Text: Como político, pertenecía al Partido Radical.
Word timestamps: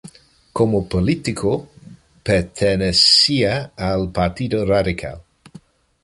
Como 0.51 0.89
político, 0.89 1.67
pertenecía 2.23 3.71
al 3.77 4.11
Partido 4.11 4.65
Radical. 4.65 5.21